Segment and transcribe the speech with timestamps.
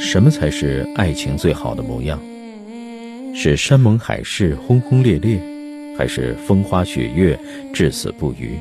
[0.00, 2.20] 什么才是爱情最好的模样？
[3.32, 5.40] 是山盟海誓、轰轰烈烈，
[5.96, 7.38] 还是风花雪月、
[7.72, 8.58] 至死不渝？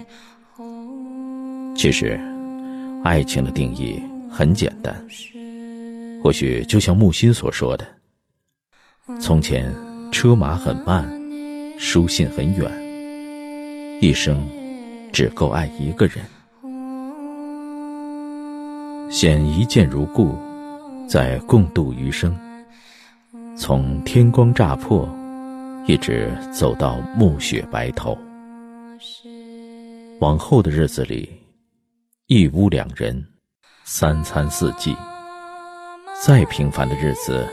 [1.76, 2.20] 其实，
[3.04, 5.04] 爱情的定义很简单，
[6.22, 7.84] 或许就像木心所说的
[9.20, 9.74] ：“从前
[10.12, 11.12] 车马很慢，
[11.79, 12.72] 书信很远，
[14.02, 14.47] 一生
[15.12, 16.18] 只够爱一个人。
[19.09, 20.36] 先一见如故。”
[21.09, 22.38] 再共度余生，
[23.58, 25.09] 从天光乍破，
[25.88, 28.16] 一直走到暮雪白头。
[30.20, 31.27] 往后的日子里，
[32.27, 33.26] 一屋两人，
[33.85, 34.95] 三餐四季，
[36.23, 37.44] 再平凡的日子，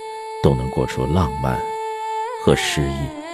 [0.42, 1.58] 都能过出浪漫
[2.44, 3.25] 和诗意。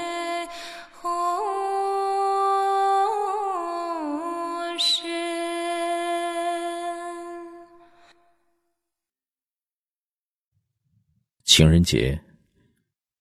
[11.55, 12.19] 情人节，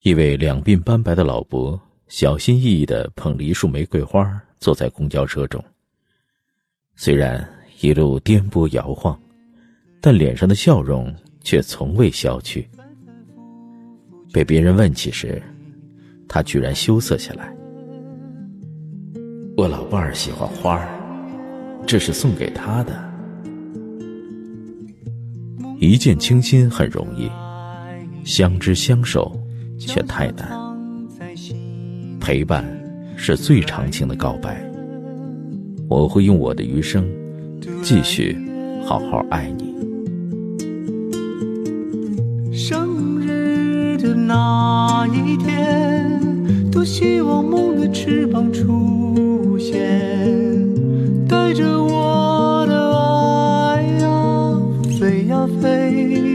[0.04, 5.62] 一位两鬓斑白的老伯小心翼翼的捧了一束玫瑰花，坐在公交车中。
[6.96, 7.46] 虽然
[7.82, 9.22] 一路颠簸摇晃，
[10.00, 12.66] 但脸上的笑容却从未消去。
[14.32, 15.44] 被别人问起时，
[16.26, 17.54] 他居然羞涩下来
[19.58, 20.88] ：“我老伴儿喜欢花儿，
[21.86, 23.12] 这是送给他的。
[25.82, 27.30] 一见倾心很容易。”
[28.24, 29.40] 相知相守，
[29.80, 30.50] 却太难。
[32.20, 32.66] 陪伴
[33.16, 34.64] 是最长情的告白。
[35.90, 37.06] 我会用我的余生，
[37.82, 38.38] 继续
[38.86, 39.76] 好好爱你。
[42.54, 46.20] 生日的那一天，
[46.72, 49.76] 多希望梦的翅膀出现，
[51.28, 54.62] 带着我的爱呀，
[55.00, 56.31] 飞呀飞。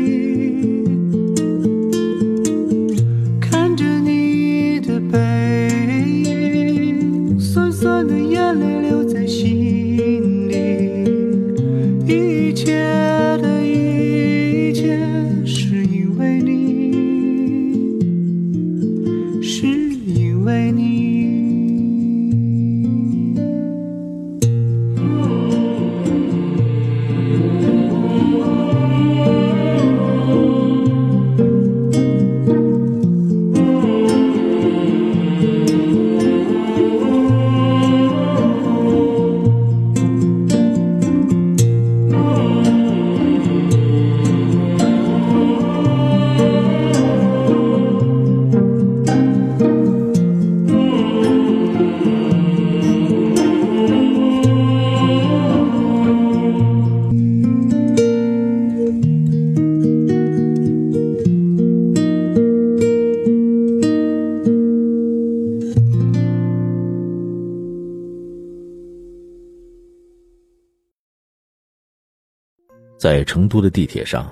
[73.27, 74.27] 成都的地铁上，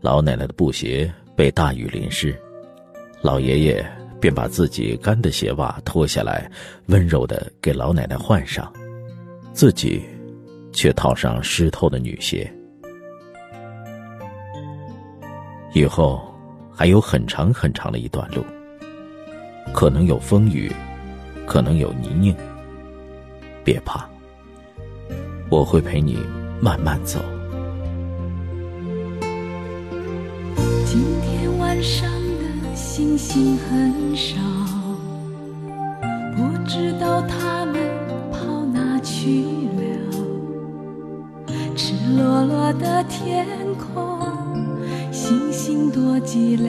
[0.00, 2.34] 老奶奶的布鞋被大雨淋湿，
[3.20, 3.86] 老爷爷
[4.18, 6.50] 便把自己干的鞋袜脱下来，
[6.86, 8.72] 温柔的给老奶奶换上，
[9.52, 10.02] 自己
[10.72, 12.50] 却套上湿透的女鞋。
[15.72, 16.20] 以后
[16.74, 18.44] 还有很长很长的一段路，
[19.72, 20.72] 可能有风雨，
[21.46, 22.34] 可能有泥泞。
[23.62, 24.08] 别怕，
[25.50, 26.18] 我会陪你
[26.60, 27.20] 慢慢走。
[33.20, 34.40] 的星星很少，
[36.34, 37.74] 不知道他们
[38.32, 39.44] 跑哪去
[39.76, 39.82] 了。
[41.76, 44.18] 赤裸裸的天空，
[45.12, 46.66] 星星多寂寥。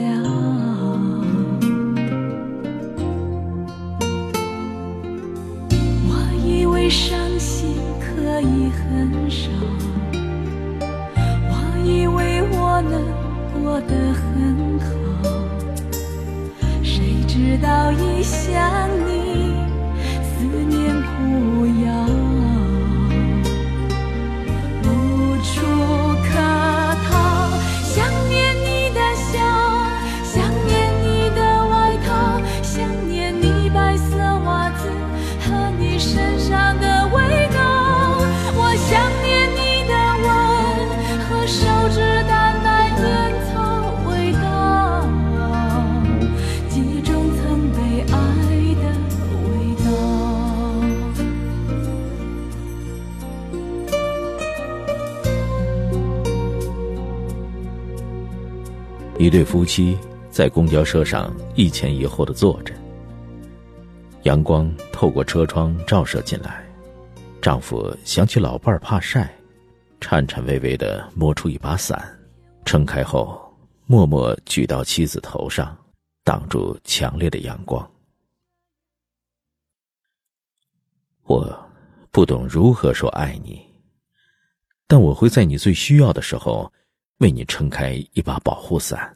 [6.10, 6.12] 我
[6.46, 9.50] 以为伤心可以很少，
[11.48, 11.54] 我
[11.86, 13.22] 以为我能。
[13.64, 14.31] 过得很
[17.62, 19.21] 早已想你
[59.32, 59.98] 一对夫妻
[60.30, 62.74] 在公交车上一前一后的坐着，
[64.24, 66.70] 阳光透过车窗照射进来。
[67.42, 69.34] 丈夫想起老伴儿怕晒，
[70.02, 72.20] 颤颤巍巍的摸出一把伞，
[72.66, 73.42] 撑开后，
[73.86, 75.78] 默默举到妻子头上，
[76.26, 77.90] 挡住强烈的阳光。
[81.24, 81.58] 我
[82.12, 83.66] 不懂如何说爱你，
[84.88, 86.70] 但我会在你最需要的时候，
[87.20, 89.16] 为你撑开一把保护伞。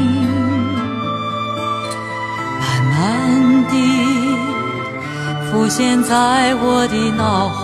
[5.51, 7.60] 浮现在我的脑海。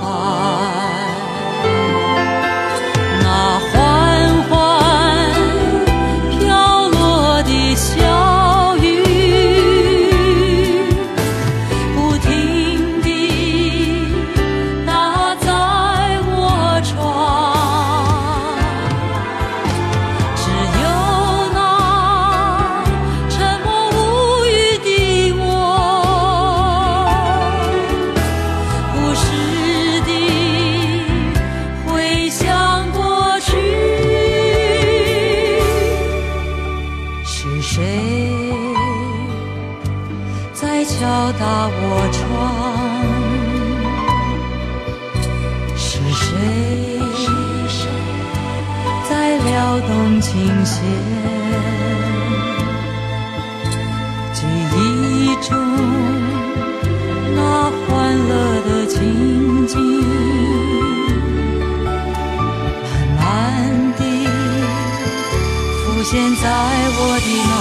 [67.19, 67.56] 我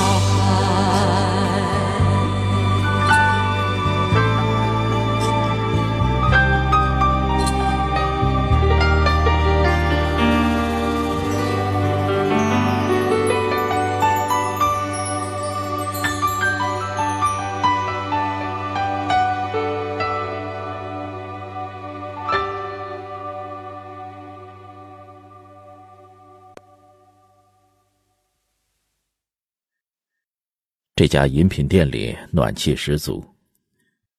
[31.06, 33.24] 这家饮品店里暖气十足，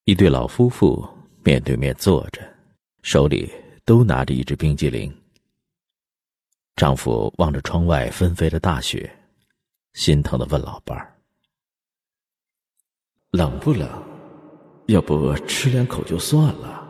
[0.05, 1.05] 一对老夫妇
[1.43, 2.41] 面对面坐着，
[3.01, 3.51] 手里
[3.83, 5.13] 都拿着一只冰激凌。
[6.77, 9.13] 丈夫望着窗外纷飞的大雪，
[9.95, 11.13] 心疼的问老伴儿
[13.31, 13.85] ：“冷不冷？
[14.85, 16.87] 要不吃两口就算了，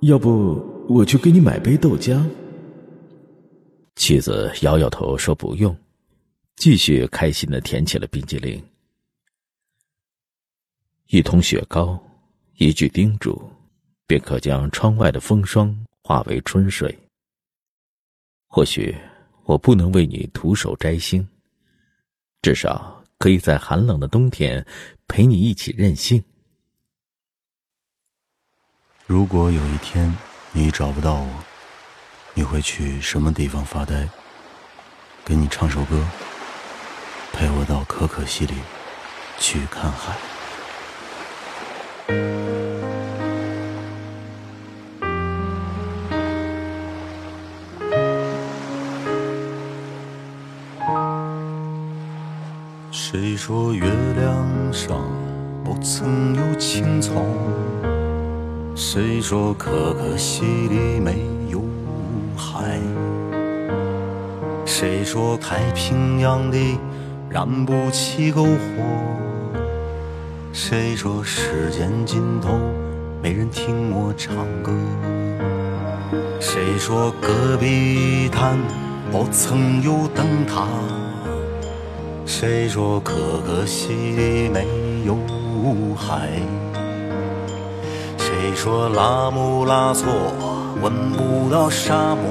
[0.00, 2.24] 要不我去给你买杯豆浆。”
[3.96, 5.76] 妻子摇摇头说：“不用。”
[6.56, 8.58] 继续开心的舔起了冰激凌。
[11.12, 12.00] 一桶雪糕，
[12.54, 13.50] 一句叮嘱，
[14.06, 16.96] 便可将窗外的风霜化为春水。
[18.46, 18.96] 或许
[19.42, 21.28] 我不能为你徒手摘星，
[22.42, 24.64] 至少可以在寒冷的冬天
[25.08, 26.22] 陪你一起任性。
[29.04, 30.16] 如果有一天
[30.52, 31.44] 你找不到我，
[32.34, 34.08] 你会去什么地方发呆？
[35.24, 36.08] 给你唱首歌，
[37.32, 38.54] 陪我到可可西里
[39.40, 40.16] 去看海。
[53.12, 54.96] 谁说月亮上
[55.64, 57.12] 不曾有青草？
[58.76, 61.60] 谁说可可西里没有
[62.36, 62.78] 海？
[64.64, 66.78] 谁说太平洋里
[67.28, 68.48] 燃不起篝火？
[70.52, 72.60] 谁说时间尽头
[73.20, 74.70] 没人听我唱歌？
[76.38, 78.56] 谁说戈壁滩
[79.10, 80.68] 不曾有灯塔？
[82.40, 83.12] 谁说可
[83.46, 84.64] 可西里没
[85.04, 85.14] 有
[85.94, 86.30] 海？
[88.16, 90.10] 谁说拉姆拉措
[90.80, 92.24] 闻不到沙漠？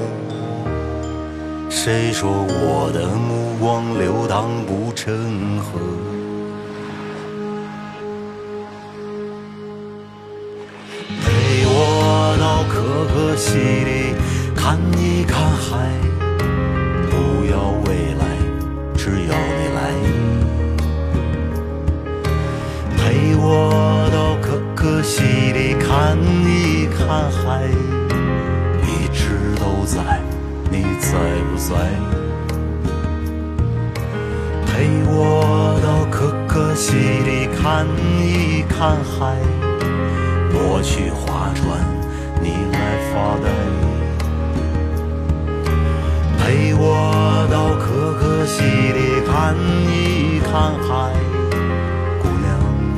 [1.68, 5.78] 谁说我的目光流淌不成河？
[37.62, 37.86] 看
[38.18, 39.36] 一看海。
[40.52, 41.78] 我去划船，
[42.42, 42.78] 你来
[43.12, 43.46] 发呆。
[46.38, 49.54] 陪我到可可西里看
[49.86, 50.50] 一看
[50.82, 51.12] 海，
[52.20, 52.48] 姑娘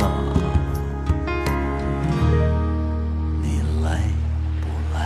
[0.01, 0.05] 啊，
[3.43, 3.87] 你来
[4.61, 4.65] 不
[4.95, 4.97] 来？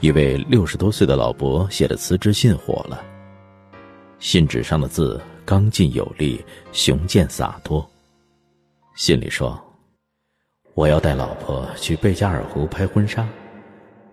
[0.00, 3.02] 一位六十多岁的老伯写的辞职信火了，
[4.22, 7.84] 信纸上的字刚劲有力，雄健洒脱。
[8.94, 9.60] 信里说
[10.74, 13.28] ：“我要带老婆去贝加尔湖拍婚纱，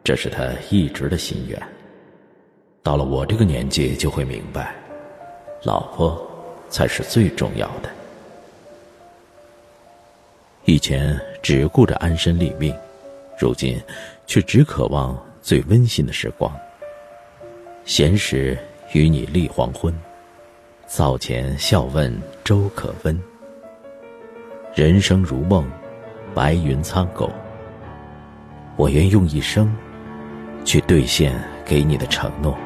[0.03, 1.61] 这是他一直的心愿。
[2.81, 4.73] 到了我这个年纪，就会明白，
[5.61, 6.19] 老婆
[6.69, 7.89] 才是最重要的。
[10.65, 12.75] 以前只顾着安身立命，
[13.37, 13.79] 如今
[14.25, 16.51] 却只渴望最温馨的时光。
[17.85, 18.57] 闲时
[18.93, 19.93] 与你立黄昏。”
[20.88, 23.19] 灶前笑问粥可温。
[24.75, 25.69] 人生如梦，
[26.34, 27.31] 白云苍狗。
[28.75, 29.75] 我愿用一生，
[30.63, 32.58] 去兑现给你的承诺。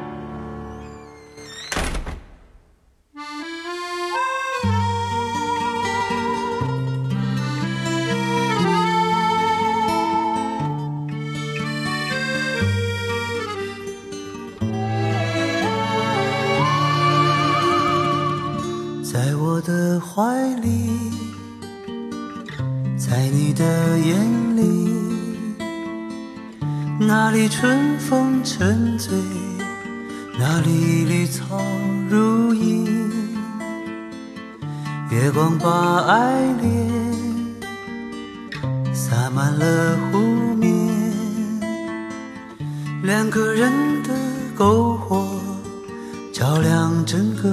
[47.06, 47.50] 整个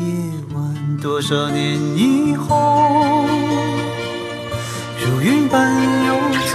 [0.00, 0.06] 夜
[0.54, 0.62] 晚。
[1.02, 3.24] 多少年以后，
[5.00, 5.74] 如云般
[6.06, 6.14] 游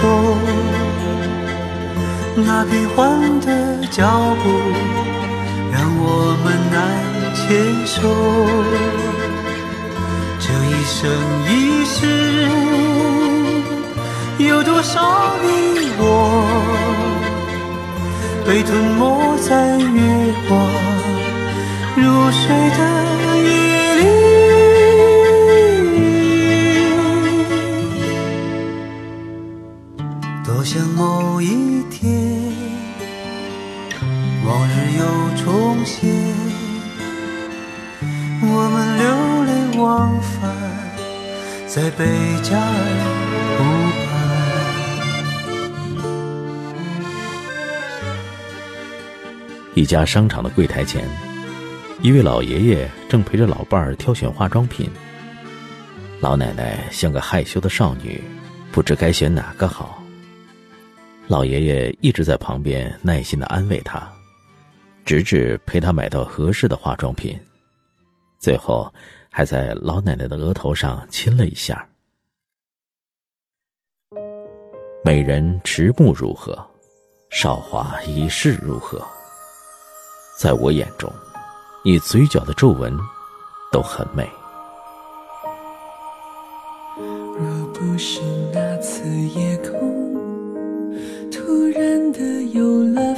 [2.36, 3.46] 那变幻的
[3.90, 4.08] 脚
[4.42, 4.44] 步
[5.72, 6.78] 让我们难
[7.34, 7.40] 牵
[7.86, 7.96] 手。
[10.40, 10.98] 这一生
[11.46, 11.98] 一世，
[14.38, 15.46] 有多少你
[15.98, 16.02] 我
[18.44, 18.68] 被吞
[18.98, 20.58] 没在月光
[22.00, 22.80] 如水的
[23.44, 23.48] 夜
[24.00, 24.00] 里？
[30.44, 32.10] 多想某一天，
[34.44, 35.02] 往日又
[35.44, 35.98] 重现，
[38.42, 39.04] 我们流
[39.44, 40.30] 连忘返
[41.66, 42.04] 在贝
[42.42, 42.64] 加尔
[43.58, 43.60] 湖
[44.06, 44.08] 畔。
[49.74, 51.08] 一家商场的柜台前，
[52.02, 54.90] 一位老爷爷正陪着老伴儿挑选化妆品。
[56.18, 58.22] 老奶奶像个害羞的少女，
[58.72, 60.02] 不知该选哪个好。
[61.26, 64.10] 老爷爷一直在旁边耐心的安慰她，
[65.04, 67.38] 直至陪她买到合适的化妆品，
[68.38, 68.90] 最后
[69.30, 71.86] 还在老奶奶的额头上亲了一下。
[75.04, 76.66] 美人迟暮如何，
[77.28, 79.06] 韶华已逝如何？
[80.38, 81.12] 在我眼中，
[81.82, 82.94] 你嘴角的皱纹
[83.72, 84.28] 都很美。
[86.98, 88.20] 若不是
[88.52, 90.14] 那次夜空
[91.32, 93.14] 突然的有了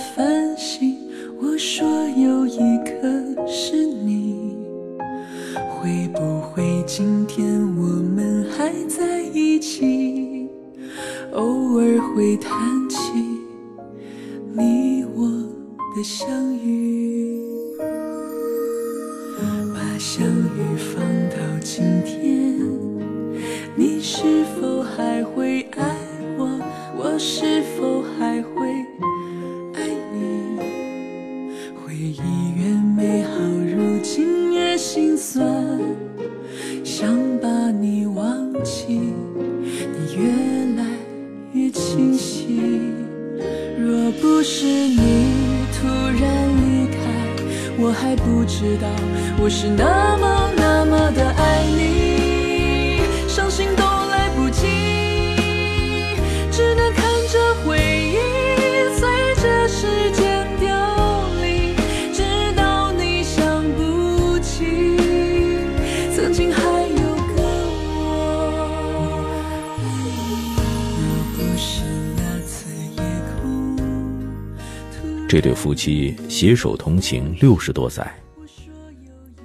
[75.33, 78.07] 这对夫妻携手同行六十多载，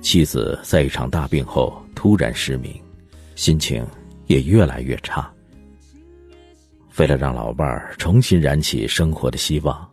[0.02, 2.78] 妻子在一场大病后突然失明，
[3.38, 3.88] 心情
[4.26, 5.34] 也越来越差。
[6.98, 9.90] 为了让老伴儿重新燃起生活的希望，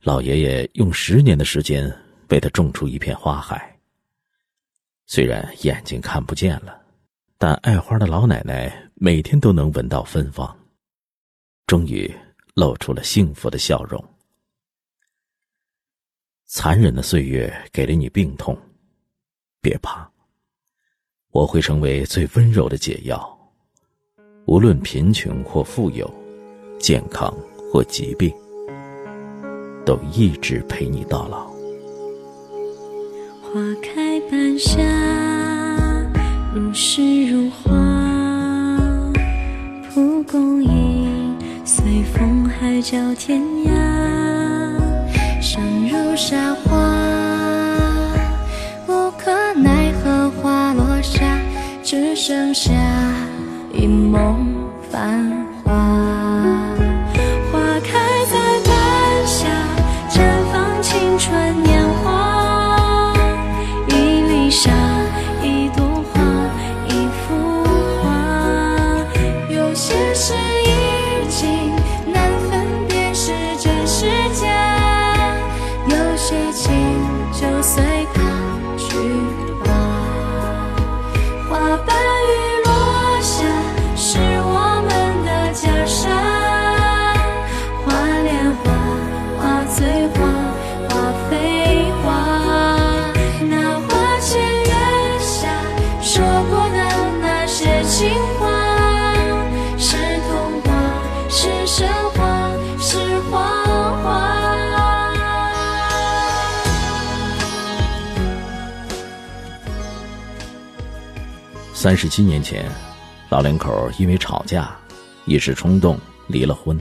[0.00, 1.94] 老爷爷用十年的时间
[2.30, 3.78] 为他种出一片花海。
[5.06, 6.80] 虽然眼睛看不见了，
[7.36, 10.56] 但爱花的老奶奶每天都能闻到芬芳，
[11.66, 12.10] 终于
[12.54, 14.02] 露出了幸福的笑容。
[16.52, 18.58] 残忍的岁月给了你病痛，
[19.62, 20.04] 别怕，
[21.30, 23.38] 我会成为最温柔的解药。
[24.46, 26.12] 无论贫穷或富有，
[26.76, 27.32] 健康
[27.70, 28.34] 或疾病，
[29.86, 31.46] 都一直陪你到老。
[33.40, 34.82] 花开半夏，
[36.52, 37.70] 如诗如画。
[39.94, 44.49] 蒲公英随风海角天涯，
[45.90, 46.76] 如沙花，
[48.86, 51.20] 无可奈何花落下，
[51.82, 52.70] 只剩下
[53.72, 54.54] 一梦
[54.88, 55.28] 繁
[55.64, 55.72] 华。
[57.50, 57.98] 花开
[58.30, 59.48] 在半夏，
[60.08, 60.22] 绽
[60.52, 63.12] 放青春年华。
[63.88, 64.70] 一粒沙，
[111.82, 112.70] 三十七年前，
[113.30, 114.78] 老两口因为吵架，
[115.24, 116.78] 一时冲动离了婚。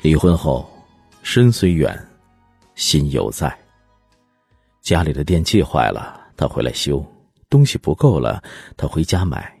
[0.00, 0.66] 离婚后，
[1.22, 1.94] 身虽远，
[2.76, 3.54] 心犹在。
[4.80, 7.04] 家里的电器坏了，他回来修；
[7.50, 8.42] 东西不够了，
[8.74, 9.60] 他回家买。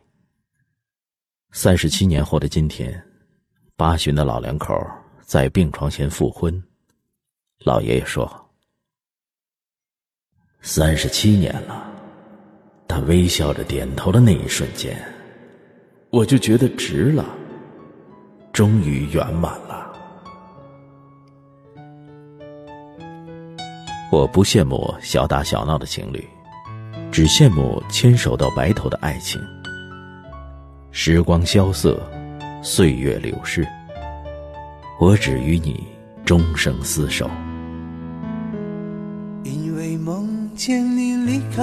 [1.50, 2.98] 三十七年后的今天，
[3.76, 4.74] 八旬的老两口
[5.20, 6.50] 在病床前复婚。
[7.58, 8.50] 老爷爷说
[10.62, 11.90] ：“三十七年了。”
[12.92, 14.94] 他微笑着点头的那一瞬间，
[16.10, 17.24] 我就觉得值了，
[18.52, 19.90] 终于圆满了。
[24.10, 26.22] 我不羡慕小打小闹的情侣，
[27.10, 29.40] 只羡慕牵手到白头的爱情。
[30.90, 31.98] 时光萧瑟，
[32.62, 33.66] 岁月流逝，
[35.00, 35.82] 我只与你
[36.26, 37.30] 终生厮守。
[39.44, 41.62] 因为梦见你离开，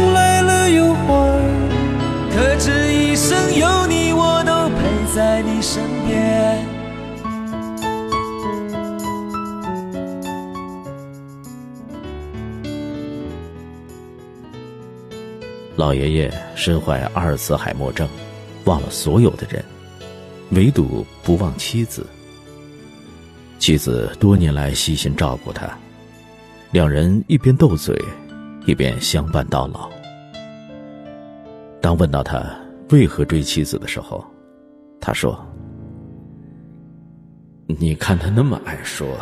[15.81, 18.07] 老爷爷身患阿尔茨海默症，
[18.65, 19.65] 忘了所有的人，
[20.51, 22.05] 唯独不忘妻子。
[23.57, 25.75] 妻子多年来悉心照顾他，
[26.69, 27.99] 两人一边斗嘴，
[28.67, 29.89] 一边相伴到老。
[31.81, 32.45] 当问到他
[32.91, 34.23] 为何追妻子的时候，
[34.99, 35.35] 他说
[37.65, 39.17] ：“你看他那么爱说，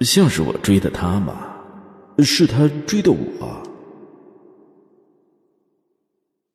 [0.00, 1.46] 像是我追的他吗？
[2.18, 3.62] 是他追的我。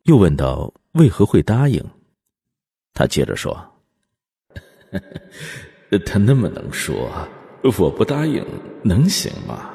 [0.08, 1.84] 又问道：“为何会答应？”
[2.96, 3.54] 他接着说
[6.06, 7.10] ：“他那么能说，
[7.78, 8.42] 我不答应
[8.84, 9.70] 能行吗？”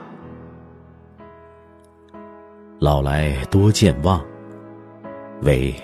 [2.81, 4.25] 老来多健忘，
[5.43, 5.75] 唯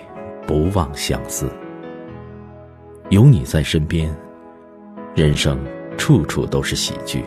[0.47, 1.47] 不忘相思。
[3.09, 4.11] 有你在身边，
[5.15, 5.63] 人生
[5.95, 7.23] 处处都是喜剧。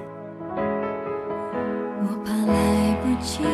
[2.03, 3.45] 我怕来不及，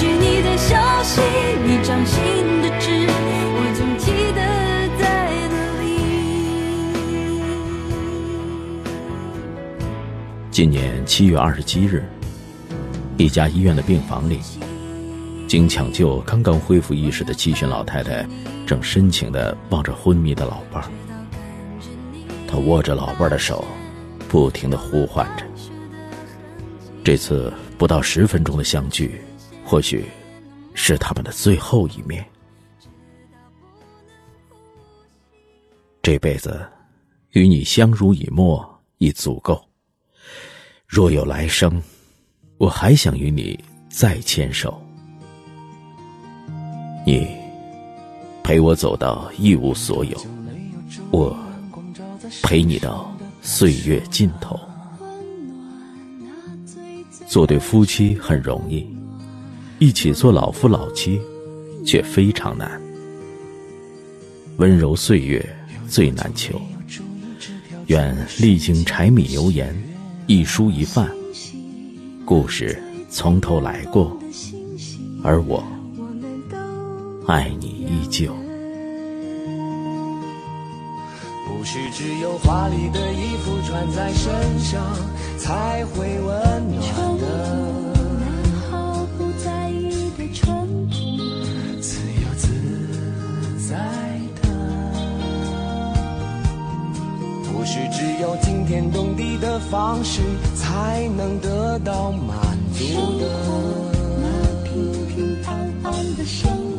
[0.00, 1.20] 失去你的消息。
[1.62, 2.16] 你掌心
[2.62, 4.40] 的痣，我总记得
[4.98, 5.84] 在哪里。
[10.50, 12.02] 今年七月二十七日，
[13.18, 14.40] 一家医院的病房里，
[15.46, 18.26] 经抢救刚刚恢复意识的七旬老太太，
[18.66, 20.88] 正深情地望着昏迷的老伴儿。
[22.48, 23.66] 她握着老伴儿的手，
[24.30, 25.44] 不停地呼唤着。
[27.04, 29.20] 这次不到十分钟的相聚，
[29.70, 30.04] 或许
[30.74, 32.26] 是他们的最后一面。
[36.02, 36.68] 这辈子
[37.30, 39.64] 与你相濡以沫已足够。
[40.88, 41.80] 若有来生，
[42.58, 43.56] 我还想与你
[43.88, 44.82] 再牵手。
[47.06, 47.28] 你
[48.42, 50.20] 陪我走到一无所有，
[51.12, 51.38] 我
[52.42, 54.58] 陪你到岁月尽头。
[57.28, 58.84] 做对夫妻很容易，
[59.80, 61.18] 一起做老夫老妻
[61.86, 62.78] 却非常难。
[64.58, 65.42] 温柔岁月
[65.88, 66.60] 最难求，
[67.86, 69.74] 愿历经柴米油盐，
[70.26, 71.10] 一蔬一饭，
[72.26, 74.14] 故事从头来过，
[75.24, 75.64] 而我
[77.26, 78.34] 爱你依旧。
[81.48, 84.78] 不是只有华丽的衣服穿在身上
[85.38, 87.79] 才会温暖的，
[97.72, 100.22] 是只有惊天动地的方式
[100.56, 102.36] 才能得到满
[102.74, 103.28] 足的。
[104.20, 106.69] 那平平安安的生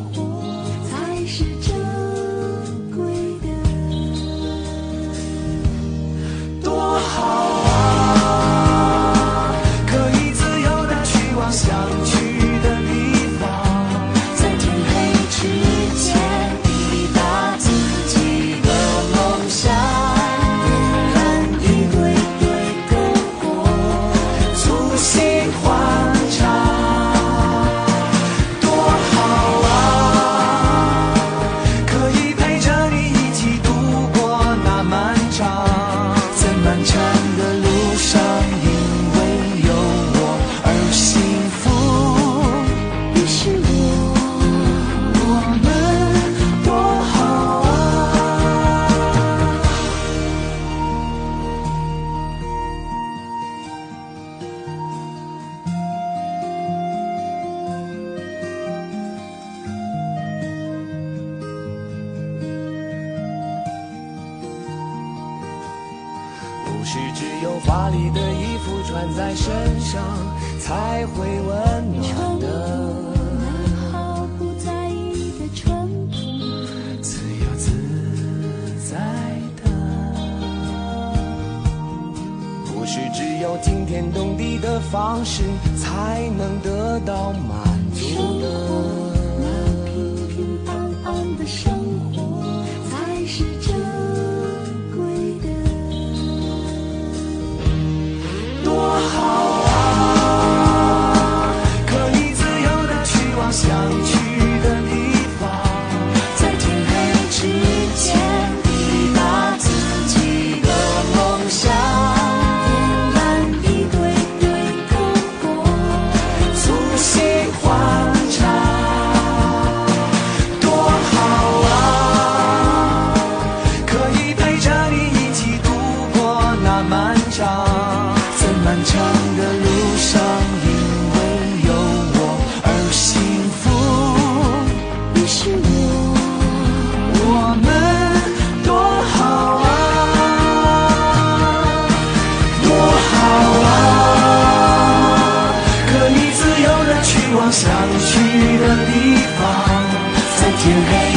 [150.63, 151.10] together.